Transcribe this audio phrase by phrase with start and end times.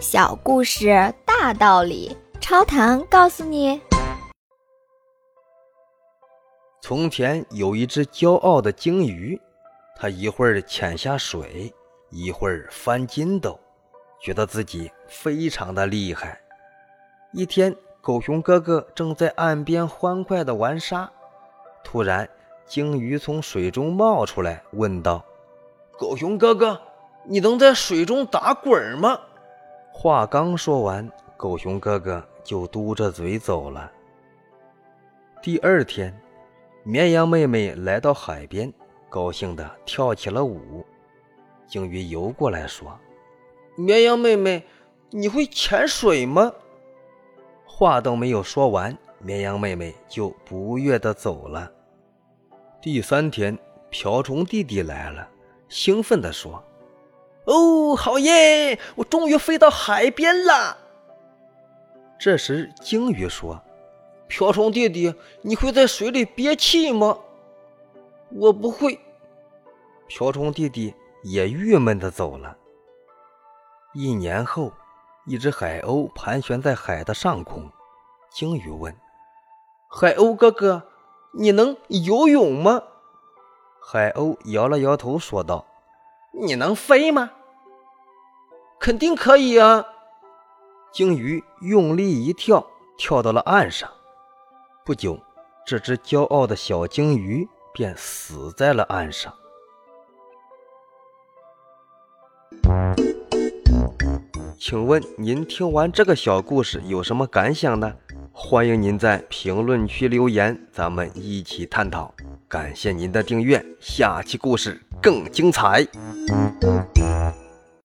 [0.00, 3.80] 小故事大道理，超糖告诉你：
[6.80, 9.40] 从前有一只骄傲的鲸鱼，
[9.96, 11.74] 它一会儿潜下水，
[12.10, 13.58] 一会儿翻筋斗，
[14.20, 16.40] 觉得自己非常的厉害。
[17.32, 21.10] 一天，狗熊哥哥正在岸边欢快的玩沙，
[21.82, 22.28] 突然，
[22.64, 25.24] 鲸鱼从水中冒出来，问道
[25.98, 26.80] ：“狗熊哥哥，
[27.24, 29.22] 你能在水中打滚吗？”
[30.00, 33.90] 话刚说完，狗熊哥哥就嘟着嘴走了。
[35.42, 36.16] 第二天，
[36.84, 38.72] 绵羊妹妹来到海边，
[39.08, 40.86] 高兴地跳起了舞。
[41.66, 42.96] 鲸鱼游过来说
[43.74, 44.64] ：“绵羊妹妹，
[45.10, 46.52] 你会潜水吗？”
[47.66, 51.68] 话都没有说完，绵羊妹妹就不悦地走了。
[52.80, 53.58] 第三天，
[53.90, 55.28] 瓢虫弟弟来了，
[55.68, 56.62] 兴奋地说。
[57.48, 58.78] 哦，好耶！
[58.96, 60.76] 我终于飞到海边了。
[62.18, 63.62] 这时，鲸鱼说
[64.28, 67.18] ：“瓢虫弟弟，你会在水里憋气吗
[68.30, 69.00] ？”“我不会。”
[70.08, 72.54] 瓢虫弟弟也郁闷的走了。
[73.94, 74.70] 一年后，
[75.24, 77.70] 一只海鸥盘旋在海的上空。
[78.30, 78.94] 鲸鱼问
[79.88, 80.82] ：“海鸥哥哥，
[81.32, 82.82] 你能游泳吗？”
[83.80, 85.64] 海鸥摇了摇头，说道
[86.44, 87.30] ：“你能飞吗？”
[88.80, 89.84] 肯定可以啊！
[90.92, 93.90] 鲸鱼用力一跳，跳到了岸上。
[94.84, 95.18] 不久，
[95.66, 99.34] 这只骄傲的小鲸鱼便死在了岸上。
[104.58, 107.92] 请问您听完这个小故事有什么感想呢？
[108.32, 112.14] 欢迎您在评论区留言，咱们一起探讨。
[112.48, 115.86] 感谢您的订阅，下期故事更精彩。